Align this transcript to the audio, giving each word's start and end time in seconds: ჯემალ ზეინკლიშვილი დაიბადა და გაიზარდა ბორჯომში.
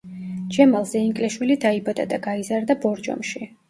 ჯემალ 0.55 0.87
ზეინკლიშვილი 0.93 1.59
დაიბადა 1.69 2.09
და 2.17 2.23
გაიზარდა 2.29 2.83
ბორჯომში. 2.85 3.49